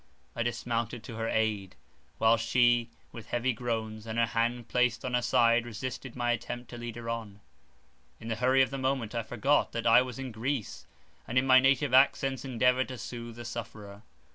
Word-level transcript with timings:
I 0.35 0.41
dismounted 0.41 1.03
to 1.03 1.15
her 1.17 1.27
aid, 1.29 1.75
while 2.17 2.35
she, 2.35 2.89
with 3.11 3.27
heavy 3.27 3.53
groans, 3.53 4.07
and 4.07 4.17
her 4.17 4.25
hand 4.25 4.67
placed 4.67 5.05
on 5.05 5.13
her 5.13 5.21
side, 5.21 5.63
resisted 5.63 6.15
my 6.15 6.31
attempt 6.31 6.71
to 6.71 6.77
lead 6.79 6.95
her 6.95 7.07
on. 7.07 7.39
In 8.19 8.27
the 8.27 8.37
hurry 8.37 8.63
of 8.63 8.71
the 8.71 8.79
moment 8.79 9.13
I 9.13 9.21
forgot 9.21 9.73
that 9.73 9.85
I 9.85 10.01
was 10.01 10.17
in 10.17 10.31
Greece, 10.31 10.87
and 11.27 11.37
in 11.37 11.45
my 11.45 11.59
native 11.59 11.93
accents 11.93 12.43
endeavoured 12.43 12.87
to 12.87 12.97
soothe 12.97 13.35
the 13.35 13.45
sufferer. 13.45 14.01